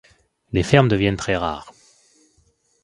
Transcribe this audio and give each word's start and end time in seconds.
Les 0.51 0.63
fermes 0.63 0.87
deviennent 0.87 1.15
très 1.15 1.35
rares. 1.37 1.71